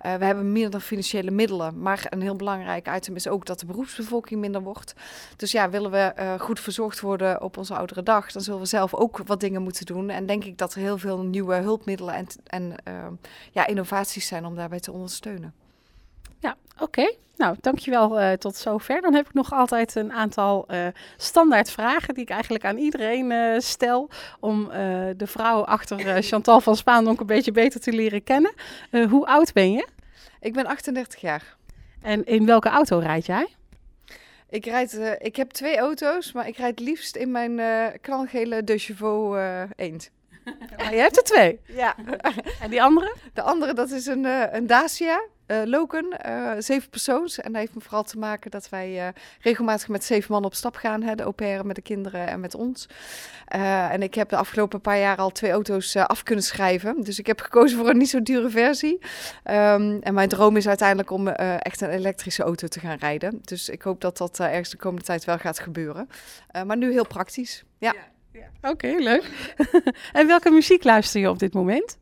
we 0.01 0.09
hebben 0.09 0.53
minder 0.53 0.81
financiële 0.81 1.31
middelen, 1.31 1.81
maar 1.81 2.07
een 2.09 2.21
heel 2.21 2.37
belangrijk 2.37 2.95
item 2.95 3.17
is 3.17 3.29
ook 3.29 3.47
dat 3.47 3.61
de 3.61 3.67
beroepsbevolking 3.67 4.41
minder 4.41 4.63
wordt. 4.63 4.95
Dus 5.37 5.53
ja, 5.53 5.71
willen 5.71 5.91
we 5.91 6.37
goed 6.39 6.61
verzorgd 6.61 7.01
worden 7.01 7.43
op 7.43 7.57
onze 7.57 7.75
oudere 7.75 8.03
dag, 8.03 8.33
dan 8.33 8.43
zullen 8.43 8.61
we 8.61 8.67
zelf 8.67 8.95
ook 8.95 9.19
wat 9.27 9.41
dingen 9.41 9.63
moeten 9.63 9.87
doen. 9.87 10.11
En 10.11 10.27
denk 10.27 10.45
ik 10.45 10.59
dat 10.59 10.75
er 10.75 10.81
heel 10.81 10.99
veel 10.99 11.23
nieuwe 11.23 11.55
hulpmiddelen 11.55 12.15
en, 12.15 12.27
en 12.47 12.75
ja, 13.51 13.67
innovaties 13.67 14.27
zijn 14.27 14.45
om 14.45 14.55
daarbij 14.55 14.81
te 14.81 14.93
ondersteunen. 14.93 15.62
Ja, 16.43 16.57
oké. 16.75 16.83
Okay. 16.83 17.17
Nou, 17.37 17.57
dankjewel 17.61 18.21
uh, 18.21 18.33
tot 18.33 18.57
zover. 18.57 19.01
Dan 19.01 19.15
heb 19.15 19.27
ik 19.27 19.35
nog 19.35 19.53
altijd 19.53 19.95
een 19.95 20.13
aantal 20.13 20.67
uh, 20.71 20.87
standaard 21.17 21.71
vragen 21.71 22.15
die 22.15 22.23
ik 22.23 22.31
eigenlijk 22.31 22.65
aan 22.65 22.77
iedereen 22.77 23.31
uh, 23.31 23.59
stel. 23.59 24.09
Om 24.41 24.69
de 25.17 25.27
vrouw 25.27 25.65
achter 25.65 26.23
Chantal 26.23 26.61
van 26.61 26.77
Spaandonk 26.77 27.21
een 27.21 27.27
beetje 27.27 27.53
beter 27.53 27.81
te 27.81 27.93
leren 27.93 28.25
kennen. 28.25 28.53
hoe 29.09 29.27
oud 29.27 29.53
ben 29.53 29.73
je? 29.73 29.89
Ik 30.41 30.53
ben 30.53 30.67
38 30.67 31.21
jaar. 31.21 31.57
En 32.03 32.25
in 32.25 32.47
welke 32.47 32.69
auto 32.69 32.99
rijd 32.99 33.27
jij? 33.27 33.49
Ik, 34.49 34.65
rijd, 34.65 35.17
ik 35.19 35.37
heb 35.37 35.51
twee 35.51 35.79
auto's, 35.79 36.33
maar 36.33 36.49
ik 36.49 36.57
rijd 36.57 36.81
liefst 36.81 37.17
in 37.17 37.31
mijn 37.31 37.61
knalgele 38.01 38.65
De 38.65 38.79
Chevaux 38.79 39.39
eend. 39.77 40.11
Maar 40.77 40.95
je 40.95 41.01
hebt 41.01 41.17
er 41.17 41.23
twee. 41.23 41.61
Ja. 41.67 41.97
En 42.61 42.71
die 42.71 42.83
andere? 42.83 43.17
De 43.33 43.43
andere, 43.43 43.75
dat 43.75 43.91
is 43.91 44.07
een, 44.07 44.25
eh, 44.25 44.43
een 44.51 44.67
Dacia. 44.67 45.23
Eh 45.53 45.63
Logan, 45.65 46.13
eh, 46.13 46.53
zeven 46.59 46.91
persoons. 46.91 47.41
En 47.41 47.53
dat 47.53 47.61
heeft 47.61 47.75
me 47.75 47.81
vooral 47.81 48.03
te 48.03 48.19
maken 48.19 48.51
dat 48.51 48.69
wij 48.69 49.07
eh, 49.07 49.09
regelmatig 49.41 49.89
met 49.89 50.05
zeven 50.05 50.33
man 50.33 50.45
op 50.45 50.55
stap 50.55 50.77
gaan. 50.77 51.03
Hè, 51.03 51.15
de 51.15 51.23
au 51.23 51.33
pair 51.33 51.67
met 51.67 51.77
de 51.77 51.83
kinderen 51.83 52.27
en 52.27 52.41
met 52.41 52.55
ons. 52.55 52.89
En 53.47 54.03
ik 54.03 54.15
heb 54.15 54.29
de 54.29 54.37
afgelopen 54.37 54.81
paar 54.81 54.99
jaar 54.99 55.17
al 55.17 55.31
twee 55.31 55.51
auto's 55.51 55.97
af 55.97 56.23
kunnen 56.23 56.45
schrijven. 56.45 57.03
Dus 57.05 57.19
ik 57.19 57.27
heb 57.27 57.41
gekozen 57.41 57.79
voor 57.79 57.89
een 57.89 57.97
niet 57.97 58.09
zo 58.09 58.23
dure 58.23 58.51
versie. 58.51 58.99
Ehm, 59.43 59.99
en 60.01 60.15
mijn 60.15 60.29
droom 60.29 60.57
is 60.57 60.69
uiteindelijk 60.69 61.11
om 61.11 61.29
echt 61.29 61.81
een 61.81 61.91
elektrische 61.91 62.43
auto 62.43 62.67
te 62.67 62.81
gaan 62.81 62.97
rijden. 62.97 63.39
Dus 63.43 63.69
ik 63.69 63.83
hoop 63.83 64.01
dat 64.01 64.17
dat 64.17 64.39
ergens 64.39 64.71
de 64.71 64.77
komende 64.77 65.05
tijd 65.05 65.25
wel 65.25 65.39
gaat 65.39 65.59
gebeuren. 65.59 66.09
Maar 66.67 66.77
nu 66.77 66.93
heel 66.93 67.07
praktisch. 67.07 67.65
Ja. 67.79 67.95
Oké, 68.63 68.95
leuk. 68.99 69.55
en 70.13 70.27
welke 70.27 70.51
muziek 70.51 70.85
luister 70.85 71.21
je 71.21 71.31
op 71.31 71.39
dit 71.39 71.53
moment? 71.53 71.99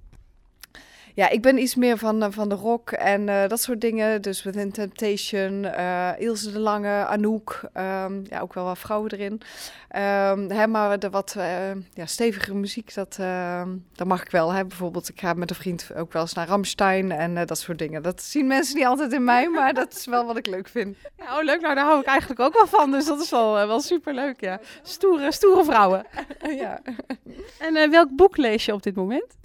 Ja, 1.14 1.28
ik 1.28 1.42
ben 1.42 1.58
iets 1.58 1.74
meer 1.74 1.98
van, 1.98 2.22
eh, 2.22 2.28
van 2.30 2.48
de 2.48 2.54
rock 2.54 2.90
en 2.90 3.28
eh, 3.28 3.48
dat 3.48 3.60
soort 3.60 3.80
dingen. 3.80 4.22
Dus 4.22 4.42
Within 4.42 4.72
Temptation, 4.72 5.64
eh 5.64 6.08
Ilse 6.18 6.52
de 6.52 6.58
Lange, 6.58 7.06
Anouk. 7.06 7.60
ehm, 7.72 8.20
ja, 8.24 8.40
ook 8.40 8.54
wel 8.54 8.64
wat 8.64 8.78
vrouwen 8.78 9.10
erin. 9.12 9.40
Ehm, 9.88 10.50
hè, 10.50 10.66
maar 10.66 10.98
de 10.98 11.10
wat 11.10 11.34
eh, 11.38 11.70
ja, 11.94 12.06
stevigere 12.06 12.54
muziek, 12.54 12.94
dat, 12.94 13.16
ehm, 13.20 13.68
dat 13.94 14.06
mag 14.06 14.22
ik 14.22 14.30
wel. 14.30 14.52
Hè. 14.52 14.64
Bijvoorbeeld, 14.64 15.08
ik 15.08 15.20
ga 15.20 15.32
met 15.32 15.50
een 15.50 15.56
vriend 15.56 15.90
ook 15.96 16.12
wel 16.12 16.22
eens 16.22 16.34
naar 16.34 16.48
Ramstein 16.48 17.12
en 17.12 17.46
dat 17.46 17.58
soort 17.58 17.78
dingen. 17.78 18.02
Dat 18.02 18.22
zien 18.22 18.46
mensen 18.46 18.76
niet 18.76 18.86
altijd 18.86 19.12
in 19.12 19.24
mij, 19.24 19.48
maar 19.48 19.74
dat 19.74 19.94
is 19.94 20.06
wel 20.06 20.26
wat 20.26 20.36
ik 20.36 20.46
leuk 20.46 20.68
vind. 20.68 20.96
Ja, 21.16 21.38
oh, 21.38 21.44
leuk. 21.44 21.60
Nou, 21.60 21.74
daar 21.74 21.84
hou 21.84 22.00
ik 22.00 22.06
eigenlijk 22.06 22.40
ook 22.40 22.54
wel 22.54 22.66
van. 22.66 22.90
Dus 22.90 23.06
dat 23.06 23.20
is 23.20 23.30
wel, 23.30 23.52
wel 23.66 23.80
superleuk, 23.80 24.40
ja. 24.40 24.60
Stoere, 24.82 25.32
stoere 25.32 25.64
vrouwen. 25.64 26.06
ja. 26.62 26.80
En 27.58 27.90
welk 27.90 28.08
boek 28.16 28.36
lees 28.36 28.64
je 28.64 28.72
op 28.72 28.82
dit 28.82 28.94
moment? 28.94 29.38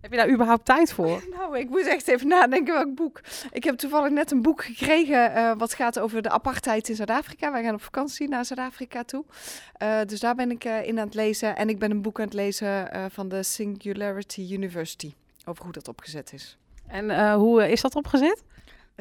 Heb 0.00 0.10
je 0.10 0.16
daar 0.16 0.30
überhaupt 0.30 0.64
tijd 0.64 0.92
voor? 0.92 1.22
Nou, 1.38 1.58
ik 1.58 1.68
moet 1.68 1.86
echt 1.86 2.08
even 2.08 2.28
nadenken 2.28 2.74
welk 2.74 2.94
boek. 2.94 3.20
Ik 3.52 3.64
heb 3.64 3.76
toevallig 3.76 4.10
net 4.10 4.30
een 4.30 4.42
boek 4.42 4.64
gekregen 4.64 5.34
eh, 5.34 5.52
wat 5.56 5.74
gaat 5.74 5.98
over 5.98 6.22
de 6.22 6.30
apartheid 6.30 6.88
in 6.88 6.94
Zuid-Afrika. 6.94 7.52
Wij 7.52 7.62
gaan 7.62 7.74
op 7.74 7.82
vakantie 7.82 8.28
naar 8.28 8.44
Zuid-Afrika 8.44 9.04
toe. 9.04 9.24
Eh, 9.72 10.00
dus 10.06 10.20
daar 10.20 10.34
ben 10.34 10.50
ik 10.50 10.64
eh, 10.64 10.86
in 10.86 10.98
aan 10.98 11.06
het 11.06 11.14
lezen. 11.14 11.56
En 11.56 11.68
ik 11.68 11.78
ben 11.78 11.90
een 11.90 12.02
boek 12.02 12.18
aan 12.18 12.24
het 12.24 12.34
lezen 12.34 12.90
van 13.12 13.28
de 13.28 13.42
Singularity 13.42 14.48
University. 14.52 15.14
Over 15.44 15.64
hoe 15.64 15.72
dat 15.72 15.88
opgezet 15.88 16.32
is. 16.32 16.56
En 16.86 17.32
hoe 17.32 17.70
is 17.70 17.80
dat 17.80 17.94
opgezet? 17.94 18.42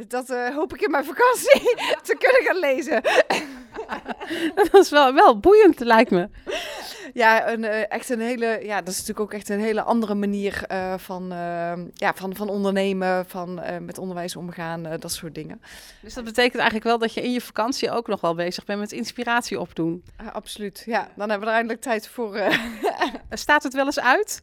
Dat 0.08 0.27
hoop 0.54 0.74
ik 0.74 0.82
in 0.82 0.92
mijn 0.92 1.06
vakantie 1.06 1.62
te 2.08 2.16
kunnen 2.20 2.44
gaan 2.44 2.60
lezen. 2.60 3.01
dat 4.72 4.74
is 4.74 4.89
wel, 4.89 5.13
wel 5.13 5.39
boeiend, 5.39 5.80
lijkt 5.80 6.12
me. 6.12 6.30
Ja, 7.14 7.50
een, 7.50 7.64
eh, 7.64 7.92
echt 7.92 8.10
een 8.10 8.20
hele, 8.20 8.60
ja, 8.64 8.78
dat 8.78 8.88
is 8.88 9.00
natuurlijk 9.00 9.20
ook 9.20 9.34
echt 9.34 9.50
een 9.50 9.60
hele 9.60 9.82
andere 9.82 10.16
manier 10.16 10.64
eh, 10.68 10.94
van, 10.98 11.32
eh, 11.32 11.74
ja, 11.94 12.14
van, 12.14 12.36
van 12.36 12.50
ondernemen, 12.50 13.26
van 13.26 13.62
met 13.82 13.98
onderwijs 13.98 14.36
omgaan, 14.36 14.84
dat 15.00 15.12
soort 15.12 15.36
dingen. 15.36 15.62
Dus 16.02 16.14
dat 16.14 16.24
betekent 16.24 16.56
eigenlijk 16.56 16.86
wel 16.86 16.98
dat 16.98 17.14
je 17.14 17.22
in 17.22 17.32
je 17.32 17.42
vakantie 17.42 17.92
ook 17.92 18.08
nog 18.08 18.22
wel 18.22 18.36
bezig 18.36 18.66
bent 18.66 18.80
met 18.80 18.92
inspiratie 18.92 19.60
opdoen. 19.60 20.04
Absoluut, 20.34 20.84
ja. 20.86 21.10
Dan 21.16 21.30
hebben 21.30 21.48
we 21.48 21.54
er 21.54 21.60
eindelijk 21.60 21.82
tijd 21.82 22.08
voor. 22.08 22.40
Staat 23.30 23.64
het 23.64 23.74
wel 23.74 23.86
eens 23.86 24.00
uit? 24.00 24.42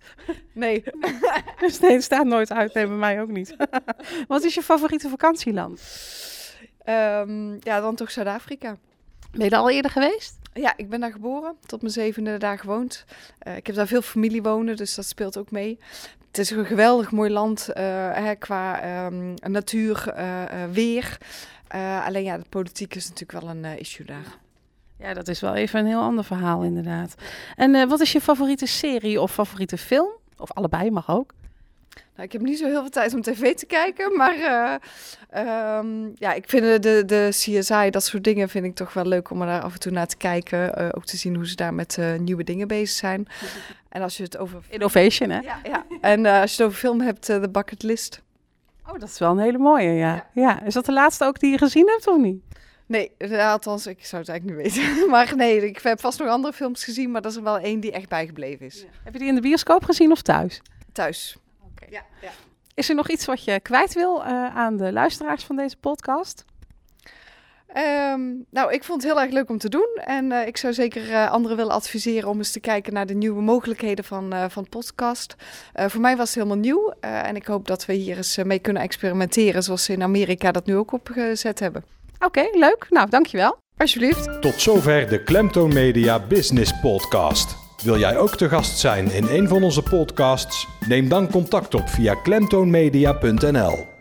nee, 0.53 0.85
Dus 1.61 1.81
nee, 1.81 1.93
het 1.93 2.03
staat 2.03 2.27
nooit 2.27 2.53
uit. 2.53 2.75
Nee, 2.75 2.87
bij 2.87 2.97
mij 2.97 3.21
ook 3.21 3.31
niet. 3.31 3.57
Wat 4.29 4.45
is 4.45 4.55
je 4.55 4.63
favoriete 4.63 5.09
vakantieland? 5.09 5.83
Ehm, 6.85 7.53
ja, 7.61 7.81
dan 7.81 7.95
toch 7.95 8.11
Zuid-Afrika. 8.11 8.77
Ben 9.31 9.45
je 9.45 9.51
er 9.51 9.59
al 9.59 9.71
eerder 9.71 9.91
geweest? 9.91 10.39
Ja, 10.55 10.73
ik 10.77 10.89
ben 10.89 11.01
daar 11.01 11.13
geboren, 11.13 11.57
tot 11.67 11.81
mijn 11.81 11.93
zevende 11.93 12.39
daar 12.39 12.59
gewoond. 12.59 13.05
Eh, 13.39 13.57
ik 13.57 13.67
heb 13.67 13.77
daar 13.77 13.87
veel 13.87 14.03
familie 14.03 14.43
wonen, 14.43 14.77
dus 14.77 14.95
dat 14.95 15.05
speelt 15.05 15.39
ook 15.39 15.51
mee. 15.51 15.79
Het 16.27 16.39
is 16.39 16.51
een 16.51 16.67
geweldig 16.67 17.11
mooi 17.11 17.31
land 17.31 17.69
eh, 17.69 18.31
qua 18.39 18.81
ehm, 18.81 19.35
natuur, 19.53 20.09
eh, 20.09 20.65
weer. 20.73 21.19
Alleen 22.05 22.25
ja, 22.25 22.39
de 22.39 22.45
politiek 22.49 22.95
is 22.95 23.09
natuurlijk 23.09 23.41
wel 23.41 23.51
een 23.51 23.79
issue 23.79 24.07
daar. 24.07 24.39
Ja, 24.99 25.15
dat 25.15 25.29
is 25.29 25.41
wel 25.41 25.55
even 25.55 25.81
een 25.81 25.87
heel 25.87 26.01
ander 26.01 26.25
verhaal 26.25 26.63
inderdaad. 26.63 27.15
En 27.57 27.89
wat 27.89 28.01
is 28.01 28.13
je 28.13 28.21
favoriete 28.21 28.67
serie 28.67 29.21
of 29.21 29.33
favoriete 29.33 29.79
film? 29.79 30.09
Of 30.37 30.53
allebei 30.53 30.91
mag 30.91 31.11
ook. 31.11 31.33
Nou, 32.15 32.27
ik 32.27 32.33
heb 32.33 32.43
niet 32.43 32.59
zo 32.59 32.67
heel 32.67 32.81
veel 32.81 32.91
tijd 32.91 33.15
om 33.15 33.23
tv 33.23 33.55
te 33.55 33.67
kijken, 33.67 34.17
maar 34.17 34.35
eh, 34.35 34.75
ehm, 35.31 36.09
ja, 36.15 36.33
ik 36.33 36.49
vind 36.49 36.83
de, 36.83 37.05
de, 37.05 37.29
CSI, 37.31 37.91
dat 37.91 38.05
soort 38.05 38.25
dingen, 38.25 38.49
vind 38.49 38.65
ik 38.65 38.75
toch 38.75 38.93
wel 38.93 39.07
leuk 39.07 39.31
om 39.31 39.41
er 39.41 39.47
daar 39.47 39.63
af 39.63 39.73
en 39.73 39.81
toe 39.81 39.93
naar 39.93 40.07
te 40.07 40.17
kijken. 40.17 40.77
Eh, 40.77 40.89
ook 40.91 41.05
te 41.05 41.17
zien 41.17 41.35
hoe 41.35 41.47
ze 41.47 41.55
daar 41.55 41.75
met 41.75 41.99
eh, 41.99 42.15
nieuwe 42.15 42.45
dingen 42.45 42.69
bezig 42.69 42.97
zijn. 42.97 43.27
En 43.89 44.03
als 44.03 44.17
je 44.17 44.23
het 44.23 44.37
over... 44.37 44.63
Innovation, 44.69 45.31
hè? 45.31 45.39
Ja, 45.39 45.61
ja. 45.63 45.85
En 46.01 46.27
als 46.27 46.57
je 46.57 46.63
het 46.63 46.67
over 46.67 46.79
film 46.79 47.01
hebt, 47.01 47.27
de 47.27 47.49
bucket 47.51 47.83
list. 47.83 48.23
Oh, 48.87 48.99
dat 48.99 49.09
is 49.09 49.19
wel 49.19 49.31
een 49.31 49.39
hele 49.39 49.59
mooie, 49.59 49.91
ja. 49.91 50.27
ja. 50.33 50.63
Is 50.63 50.75
dat 50.75 50.85
de 50.87 50.93
laatste 50.93 51.25
ook 51.25 51.41
die 51.41 51.51
je 51.51 51.59
gezien 51.59 51.89
hebt 51.89 52.07
of 52.07 52.17
niet? 52.17 52.43
Nee, 52.87 53.13
althans, 53.39 53.87
ik 53.87 54.07
zou 54.07 54.23
het 54.23 54.31
eigenlijk 54.31 54.63
niet 54.63 54.75
weten. 54.75 55.09
maar 55.11 55.37
nee, 55.37 55.67
ik 55.67 55.79
heb 55.79 56.01
vast 56.01 56.19
nog 56.19 56.29
andere 56.29 56.53
films 56.53 56.85
gezien, 56.85 57.11
maar 57.11 57.23
dat 57.23 57.31
is 57.31 57.37
er 57.37 57.45
wel 57.45 57.59
één 57.59 57.81
die 57.81 57.93
echt 57.93 58.09
bijgebleven 58.09 58.67
is. 58.67 58.85
Heb 59.05 59.13
je 59.13 59.19
die 59.19 59.29
in 59.29 59.35
de 59.35 59.41
bioscoop 59.41 59.85
gezien 59.85 60.11
of 60.11 60.23
thuis? 60.23 60.63
Thuis. 60.93 61.37
Ja, 61.95 62.03
ja. 62.23 62.31
Is 62.75 62.89
er 62.89 62.95
nog 62.95 63.09
iets 63.11 63.25
wat 63.25 63.45
je 63.45 63.61
kwijt 63.61 63.93
wil 63.95 64.25
eh, 64.25 64.57
aan 64.57 64.77
de 64.77 64.93
luisteraars 64.93 65.45
van 65.45 65.57
deze 65.57 65.77
podcast? 65.77 66.45
Ehm, 67.67 68.21
nou, 68.51 68.73
ik 68.73 68.85
vond 68.85 69.03
het 69.03 69.13
heel 69.13 69.21
erg 69.23 69.33
leuk 69.33 69.49
om 69.51 69.59
te 69.59 69.69
doen. 69.69 69.89
En 70.05 70.33
eh, 70.33 70.47
ik 70.47 70.57
zou 70.57 70.73
zeker 70.73 71.11
eh, 71.13 71.31
anderen 71.31 71.57
willen 71.57 71.73
adviseren 71.73 72.29
om 72.29 72.39
eens 72.39 72.53
te 72.53 72.61
kijken 72.61 72.93
naar 72.93 73.07
de 73.07 73.15
nieuwe 73.15 73.43
mogelijkheden 73.43 74.05
van, 74.05 74.33
eh 74.33 74.45
van 74.49 74.69
podcast. 74.69 75.35
Eh, 75.73 75.89
voor 75.89 76.01
mij 76.01 76.17
was 76.17 76.27
het 76.27 76.35
helemaal 76.35 76.57
nieuw. 76.59 76.95
eh, 77.01 77.27
en 77.29 77.37
ik 77.37 77.47
hoop 77.47 77.67
dat 77.67 77.87
we 77.87 77.93
hier 77.93 78.17
eens 78.17 78.37
mee 78.37 78.59
kunnen 78.59 78.83
experimenteren, 78.83 79.63
zoals 79.63 79.85
ze 79.85 79.93
in 79.93 80.03
Amerika 80.03 80.53
dat 80.53 80.67
nu 80.67 80.77
ook 80.77 80.93
opgezet 80.93 81.59
hebben. 81.61 81.85
Oké, 82.19 82.49
leuk. 82.53 82.87
Nou, 82.91 83.11
dankjewel. 83.11 83.57
Alsjeblieft. 83.77 84.43
Tot 84.43 84.61
zover 84.61 85.09
de 85.09 85.23
Klemtoon 85.23 85.73
Media 85.73 86.27
Business 86.27 86.81
Podcast. 86.81 87.64
Wil 87.85 87.99
jij 87.99 88.19
ook 88.19 88.37
te 88.37 88.49
gast 88.49 88.79
zijn 88.79 89.11
in 89.11 89.27
een 89.29 89.49
van 89.49 89.63
onze 89.63 89.83
podcasts? 89.83 90.67
Neem 90.89 91.09
dan 91.09 91.31
contact 91.31 91.75
op 91.75 91.89
via 91.89 92.15
klemtoonmedia.nl. 92.15 93.94